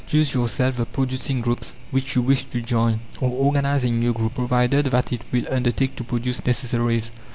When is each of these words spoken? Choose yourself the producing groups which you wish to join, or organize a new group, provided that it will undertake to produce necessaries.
Choose 0.07 0.33
yourself 0.33 0.77
the 0.77 0.87
producing 0.87 1.41
groups 1.41 1.75
which 1.91 2.15
you 2.15 2.23
wish 2.23 2.45
to 2.45 2.59
join, 2.63 3.01
or 3.19 3.29
organize 3.29 3.85
a 3.85 3.91
new 3.91 4.13
group, 4.13 4.33
provided 4.33 4.87
that 4.87 5.13
it 5.13 5.21
will 5.31 5.45
undertake 5.51 5.95
to 5.97 6.03
produce 6.03 6.43
necessaries. 6.43 7.11